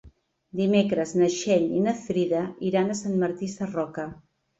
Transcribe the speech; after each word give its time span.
Dimecres 0.59 1.11
na 1.19 1.27
Txell 1.33 1.67
i 1.79 1.83
na 1.87 1.93
Frida 2.05 2.39
iran 2.71 2.89
a 2.89 2.97
Sant 3.01 3.19
Martí 3.25 3.51
Sarroca. 3.57 4.07